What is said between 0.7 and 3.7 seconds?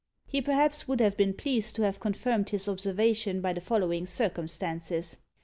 would have been pleased to have confirmed his observation by the